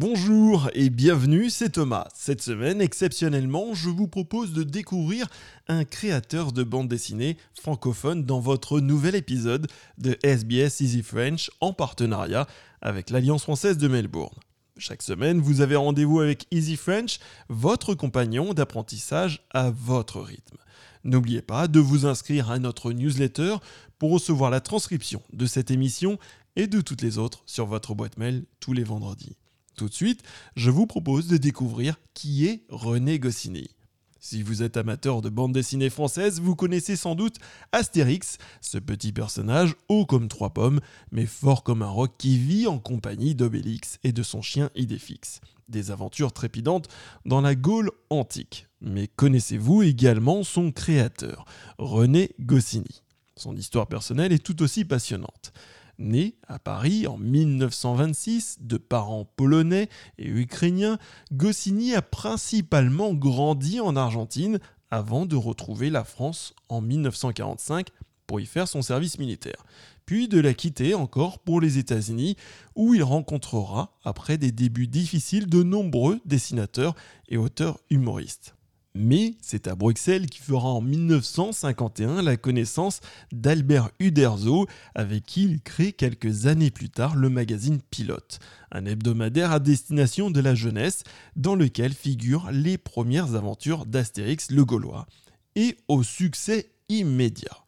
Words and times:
Bonjour 0.00 0.70
et 0.72 0.88
bienvenue, 0.88 1.50
c'est 1.50 1.72
Thomas. 1.72 2.08
Cette 2.14 2.40
semaine, 2.40 2.80
exceptionnellement, 2.80 3.74
je 3.74 3.90
vous 3.90 4.08
propose 4.08 4.54
de 4.54 4.62
découvrir 4.62 5.26
un 5.68 5.84
créateur 5.84 6.52
de 6.52 6.62
bande 6.62 6.88
dessinée 6.88 7.36
francophone 7.52 8.24
dans 8.24 8.40
votre 8.40 8.80
nouvel 8.80 9.14
épisode 9.14 9.66
de 9.98 10.16
SBS 10.22 10.80
Easy 10.80 11.02
French 11.02 11.50
en 11.60 11.74
partenariat 11.74 12.46
avec 12.80 13.10
l'Alliance 13.10 13.42
française 13.42 13.76
de 13.76 13.88
Melbourne. 13.88 14.38
Chaque 14.78 15.02
semaine, 15.02 15.38
vous 15.38 15.60
avez 15.60 15.76
rendez-vous 15.76 16.20
avec 16.20 16.46
Easy 16.50 16.76
French, 16.76 17.18
votre 17.50 17.94
compagnon 17.94 18.54
d'apprentissage 18.54 19.44
à 19.50 19.70
votre 19.70 20.22
rythme. 20.22 20.56
N'oubliez 21.04 21.42
pas 21.42 21.68
de 21.68 21.78
vous 21.78 22.06
inscrire 22.06 22.50
à 22.50 22.58
notre 22.58 22.92
newsletter 22.92 23.56
pour 23.98 24.12
recevoir 24.12 24.50
la 24.50 24.62
transcription 24.62 25.20
de 25.34 25.44
cette 25.44 25.70
émission 25.70 26.18
et 26.56 26.68
de 26.68 26.80
toutes 26.80 27.02
les 27.02 27.18
autres 27.18 27.42
sur 27.44 27.66
votre 27.66 27.94
boîte 27.94 28.16
mail 28.16 28.46
tous 28.60 28.72
les 28.72 28.82
vendredis. 28.84 29.36
Tout 29.80 29.88
de 29.88 29.94
suite, 29.94 30.22
je 30.56 30.68
vous 30.68 30.86
propose 30.86 31.26
de 31.26 31.38
découvrir 31.38 31.98
qui 32.12 32.44
est 32.44 32.64
René 32.68 33.18
Goscinny. 33.18 33.70
Si 34.18 34.42
vous 34.42 34.62
êtes 34.62 34.76
amateur 34.76 35.22
de 35.22 35.30
bande 35.30 35.54
dessinée 35.54 35.88
française, 35.88 36.38
vous 36.38 36.54
connaissez 36.54 36.96
sans 36.96 37.14
doute 37.14 37.36
Astérix, 37.72 38.36
ce 38.60 38.76
petit 38.76 39.10
personnage 39.10 39.74
haut 39.88 40.04
comme 40.04 40.28
trois 40.28 40.50
pommes, 40.50 40.80
mais 41.12 41.24
fort 41.24 41.62
comme 41.62 41.80
un 41.80 41.88
roc 41.88 42.12
qui 42.18 42.36
vit 42.36 42.66
en 42.66 42.78
compagnie 42.78 43.34
d'Obélix 43.34 43.98
et 44.04 44.12
de 44.12 44.22
son 44.22 44.42
chien 44.42 44.68
Idéfix. 44.74 45.40
Des 45.70 45.90
aventures 45.90 46.34
trépidantes 46.34 46.88
dans 47.24 47.40
la 47.40 47.54
Gaule 47.54 47.90
antique. 48.10 48.66
Mais 48.82 49.08
connaissez-vous 49.08 49.82
également 49.82 50.42
son 50.42 50.72
créateur, 50.72 51.46
René 51.78 52.34
Goscinny? 52.38 53.00
Son 53.34 53.56
histoire 53.56 53.86
personnelle 53.86 54.32
est 54.32 54.44
tout 54.44 54.62
aussi 54.62 54.84
passionnante. 54.84 55.54
Né 56.00 56.34
à 56.48 56.58
Paris 56.58 57.06
en 57.06 57.18
1926 57.18 58.60
de 58.62 58.78
parents 58.78 59.26
polonais 59.36 59.90
et 60.16 60.28
ukrainiens, 60.28 60.98
Goscinny 61.30 61.94
a 61.94 62.00
principalement 62.00 63.12
grandi 63.12 63.80
en 63.80 63.94
Argentine 63.96 64.60
avant 64.90 65.26
de 65.26 65.36
retrouver 65.36 65.90
la 65.90 66.04
France 66.04 66.54
en 66.70 66.80
1945 66.80 67.88
pour 68.26 68.40
y 68.40 68.46
faire 68.46 68.66
son 68.66 68.80
service 68.80 69.18
militaire, 69.18 69.66
puis 70.06 70.26
de 70.26 70.40
la 70.40 70.54
quitter 70.54 70.94
encore 70.94 71.38
pour 71.38 71.60
les 71.60 71.76
États-Unis 71.76 72.36
où 72.76 72.94
il 72.94 73.02
rencontrera, 73.02 73.98
après 74.02 74.38
des 74.38 74.52
débuts 74.52 74.88
difficiles, 74.88 75.50
de 75.50 75.62
nombreux 75.62 76.18
dessinateurs 76.24 76.94
et 77.28 77.36
auteurs 77.36 77.78
humoristes. 77.90 78.54
Mais 78.94 79.36
c'est 79.40 79.68
à 79.68 79.76
Bruxelles 79.76 80.26
qu'il 80.26 80.42
fera 80.42 80.68
en 80.68 80.80
1951 80.80 82.22
la 82.22 82.36
connaissance 82.36 83.00
d'Albert 83.30 83.90
Uderzo, 84.00 84.66
avec 84.96 85.24
qui 85.24 85.44
il 85.44 85.60
crée 85.60 85.92
quelques 85.92 86.46
années 86.46 86.72
plus 86.72 86.90
tard 86.90 87.14
le 87.14 87.30
magazine 87.30 87.80
Pilote, 87.90 88.40
un 88.72 88.86
hebdomadaire 88.86 89.52
à 89.52 89.60
destination 89.60 90.30
de 90.30 90.40
la 90.40 90.56
jeunesse 90.56 91.04
dans 91.36 91.54
lequel 91.54 91.92
figurent 91.92 92.50
les 92.50 92.78
premières 92.78 93.36
aventures 93.36 93.86
d'Astérix 93.86 94.50
le 94.50 94.64
Gaulois, 94.64 95.06
et 95.54 95.76
au 95.86 96.02
succès 96.02 96.72
immédiat. 96.88 97.64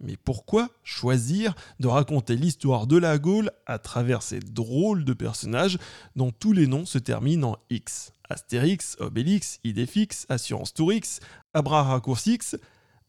Mais 0.00 0.16
pourquoi 0.16 0.70
choisir 0.82 1.54
de 1.78 1.86
raconter 1.86 2.36
l'histoire 2.36 2.86
de 2.86 2.96
la 2.96 3.18
Gaule 3.18 3.50
à 3.66 3.78
travers 3.78 4.22
ces 4.22 4.40
drôles 4.40 5.04
de 5.04 5.12
personnages 5.12 5.78
dont 6.16 6.30
tous 6.30 6.52
les 6.52 6.66
noms 6.66 6.86
se 6.86 6.98
terminent 6.98 7.52
en 7.52 7.56
X? 7.68 8.12
Astérix, 8.30 8.96
Obélix, 9.00 9.60
Idéfix, 9.64 10.24
Assurance 10.28 10.72
Tourix, 10.72 11.20
Abraracoursix, 11.52 12.56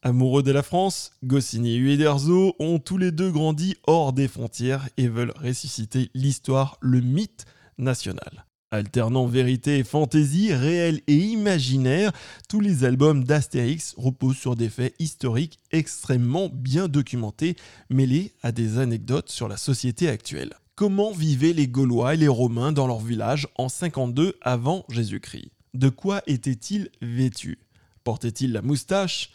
Amoureux 0.03 0.41
de 0.41 0.51
la 0.51 0.63
France, 0.63 1.11
Goscinny 1.23 1.75
et 1.75 1.77
Uederzo 1.77 2.55
ont 2.57 2.79
tous 2.79 2.97
les 2.97 3.11
deux 3.11 3.31
grandi 3.31 3.75
hors 3.85 4.13
des 4.13 4.27
frontières 4.27 4.89
et 4.97 5.07
veulent 5.07 5.33
ressusciter 5.35 6.09
l'histoire, 6.15 6.77
le 6.81 7.01
mythe 7.01 7.45
national. 7.77 8.45
Alternant 8.73 9.27
vérité 9.27 9.79
et 9.79 9.83
fantaisie, 9.83 10.53
réel 10.53 11.01
et 11.07 11.17
imaginaire, 11.17 12.13
tous 12.47 12.61
les 12.61 12.85
albums 12.85 13.25
d'Astérix 13.25 13.93
reposent 13.97 14.37
sur 14.37 14.55
des 14.55 14.69
faits 14.69 14.95
historiques 14.97 15.59
extrêmement 15.71 16.47
bien 16.47 16.87
documentés, 16.87 17.57
mêlés 17.89 18.31
à 18.41 18.53
des 18.53 18.77
anecdotes 18.77 19.29
sur 19.29 19.49
la 19.49 19.57
société 19.57 20.07
actuelle. 20.07 20.53
Comment 20.75 21.11
vivaient 21.11 21.51
les 21.51 21.67
Gaulois 21.67 22.13
et 22.13 22.17
les 22.17 22.29
Romains 22.29 22.71
dans 22.71 22.87
leur 22.87 23.01
village 23.01 23.49
en 23.57 23.67
52 23.67 24.37
avant 24.41 24.85
Jésus-Christ? 24.87 25.51
De 25.73 25.89
quoi 25.89 26.21
étaient-ils 26.25 26.89
vêtus? 27.01 27.59
Portaient-ils 28.05 28.53
la 28.53 28.61
moustache? 28.61 29.31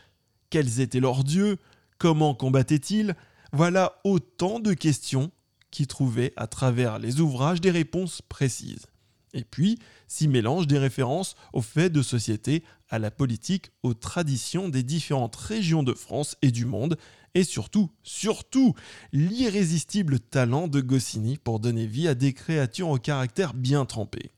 Quels 0.48 0.80
étaient 0.80 0.98
leurs 0.98 1.24
dieux? 1.24 1.58
Comment 1.98 2.34
combattaient-ils? 2.34 3.14
Voilà 3.52 4.00
autant 4.02 4.60
de 4.60 4.72
questions 4.72 5.30
qui 5.70 5.86
trouvaient 5.86 6.32
à 6.36 6.46
travers 6.46 6.98
les 6.98 7.20
ouvrages 7.20 7.60
des 7.60 7.70
réponses 7.70 8.22
précises. 8.22 8.86
Et 9.34 9.44
puis, 9.44 9.78
s'y 10.08 10.28
mélangent 10.28 10.66
des 10.66 10.78
références 10.78 11.34
aux 11.52 11.62
faits 11.62 11.92
de 11.92 12.02
société, 12.02 12.62
à 12.88 12.98
la 12.98 13.10
politique, 13.10 13.70
aux 13.82 13.94
traditions 13.94 14.68
des 14.68 14.82
différentes 14.82 15.36
régions 15.36 15.82
de 15.82 15.92
France 15.92 16.36
et 16.42 16.50
du 16.50 16.64
monde, 16.64 16.96
et 17.34 17.44
surtout, 17.44 17.90
surtout, 18.02 18.74
l'irrésistible 19.12 20.20
talent 20.20 20.68
de 20.68 20.80
Goscinny 20.80 21.36
pour 21.36 21.60
donner 21.60 21.86
vie 21.86 22.08
à 22.08 22.14
des 22.14 22.32
créatures 22.32 22.88
au 22.88 22.98
caractère 22.98 23.52
bien 23.52 23.84
trempé. 23.84 24.30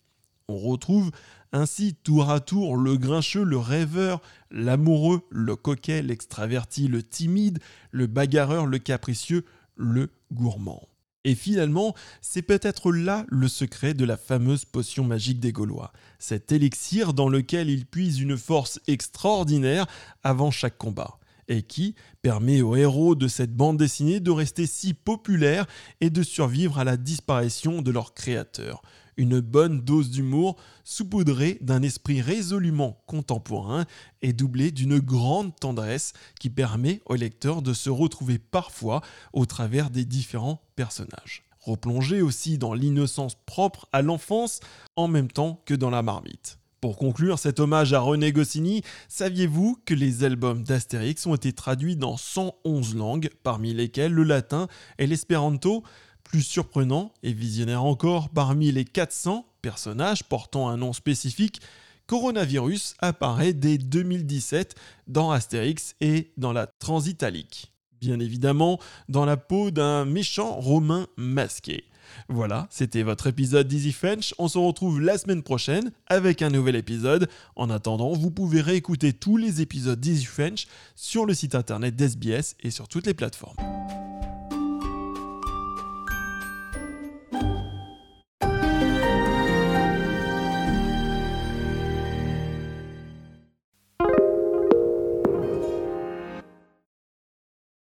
On 0.49 0.59
retrouve 0.59 1.11
ainsi 1.53 1.95
tour 1.95 2.31
à 2.31 2.41
tour 2.41 2.77
le 2.77 2.97
grincheux, 2.97 3.45
le 3.45 3.59
rêveur, 3.59 4.21
l'amoureux, 4.51 5.21
le 5.31 5.57
coquet, 5.57 6.03
l'extraverti, 6.03 6.89
le 6.89 7.03
timide, 7.03 7.59
le 7.91 8.07
bagarreur, 8.07 8.67
le 8.67 8.79
capricieux, 8.79 9.45
le 9.77 10.11
gourmand. 10.33 10.89
Et 11.29 11.35
finalement, 11.35 11.95
c'est 12.23 12.41
peut-être 12.41 12.91
là 12.91 13.27
le 13.29 13.49
secret 13.49 13.93
de 13.93 14.07
la 14.07 14.17
fameuse 14.17 14.65
potion 14.65 15.05
magique 15.05 15.41
des 15.41 15.53
Gaulois, 15.53 15.93
cet 16.19 16.53
élixir 16.53 17.13
dans 17.13 17.29
lequel 17.29 17.69
ils 17.69 17.85
puisent 17.85 18.21
une 18.21 18.39
force 18.39 18.81
extraordinaire 18.87 19.87
avant 20.25 20.51
chaque 20.51 20.79
combat, 20.79 21.19
et 21.49 21.63
qui 21.63 21.95
permet 22.23 22.61
aux 22.61 22.77
héros 22.77 23.15
de 23.15 23.29
cette 23.29 23.55
bande 23.55 23.79
dessinée 23.79 24.21
de 24.21 24.31
rester 24.31 24.67
si 24.67 24.95
populaires 24.95 25.67
et 26.01 26.11
de 26.11 26.23
survivre 26.23 26.79
à 26.79 26.85
la 26.85 26.97
disparition 26.97 27.83
de 27.83 27.91
leur 27.91 28.15
créateur, 28.15 28.83
une 29.19 29.41
bonne 29.41 29.81
dose 29.81 30.11
d'humour 30.11 30.57
saupoudrée 30.85 31.59
d'un 31.61 31.83
esprit 31.83 32.23
résolument 32.23 33.03
contemporain 33.07 33.85
et 34.23 34.33
doublée 34.33 34.71
d'une 34.71 35.01
grande 35.01 35.55
tendresse 35.59 36.13
qui 36.41 36.51
permet 36.51 37.03
au 37.07 37.17
lecteur 37.17 37.61
de 37.61 37.75
se 37.75 37.91
retrouver 37.91 38.39
parfois 38.39 39.03
au 39.33 39.45
travers 39.45 39.91
des 39.91 40.05
différents 40.05 40.63
personnages. 40.77 41.45
Replongé 41.61 42.23
aussi 42.23 42.57
dans 42.57 42.73
l'innocence 42.73 43.35
propre 43.45 43.89
à 43.93 44.01
l'enfance 44.01 44.61
en 44.97 45.09
même 45.09 45.31
temps 45.31 45.61
que 45.67 45.75
dans 45.75 45.91
la 45.91 46.03
marmite. 46.03 46.59
Pour 46.81 46.97
conclure 46.97 47.41
cet 47.41 47.59
hommage 47.59 47.93
à 47.93 47.99
René 47.99 48.31
Goscinny, 48.31 48.83
saviez-vous 49.09 49.81
que 49.85 49.95
les 49.95 50.23
albums 50.23 50.63
d'Astérix 50.63 51.27
ont 51.27 51.35
été 51.35 51.53
traduits 51.53 51.97
dans 51.97 52.17
111 52.17 52.95
langues, 52.95 53.31
parmi 53.43 53.75
lesquelles 53.75 54.13
le 54.13 54.23
latin 54.23 54.69
et 54.99 55.09
l'espéranto? 55.09 55.83
Plus 56.23 56.43
surprenant 56.43 57.13
et 57.25 57.33
visionnaire 57.33 57.83
encore, 57.83 58.29
parmi 58.29 58.71
les 58.71 58.85
400 58.85 59.45
personnages 59.61 60.23
portant 60.23 60.69
un 60.69 60.77
nom 60.77 60.93
spécifique, 60.93 61.61
Coronavirus 62.07 62.95
apparaît 63.01 63.55
dès 63.55 63.77
2017 63.77 64.77
dans 65.09 65.33
Astérix 65.33 65.97
et 66.01 66.31
dans 66.37 66.53
la 66.53 66.69
Transitalique. 66.69 67.73
Bien 68.01 68.21
évidemment, 68.21 68.79
dans 69.09 69.25
la 69.25 69.37
peau 69.37 69.73
d'un 69.73 70.05
méchant 70.05 70.55
romain 70.55 71.09
masqué. 71.17 71.85
Voilà, 72.29 72.67
c'était 72.71 73.03
votre 73.03 73.27
épisode 73.27 73.69
d'Easy 73.69 73.93
French. 73.93 74.35
On 74.39 74.49
se 74.49 74.59
retrouve 74.59 75.01
la 75.01 75.19
semaine 75.19 75.43
prochaine 75.43 75.93
avec 76.07 76.43
un 76.43 76.51
nouvel 76.51 76.77
épisode. 76.77 77.29
En 77.57 77.71
attendant, 77.71 78.13
vous 78.13 78.31
pouvez 78.31 78.61
réécouter 78.61 79.13
tous 79.13 79.37
les 79.37 79.61
épisodes 79.61 80.01
d'Easy 80.01 80.25
French 80.25 80.67
sur 80.95 81.27
le 81.27 81.35
site 81.35 81.55
internet 81.55 81.97
d'SBS 81.97 82.57
et 82.61 82.71
sur 82.71 82.89
toutes 82.89 83.07
les 83.07 83.15
plateformes. 83.15 83.57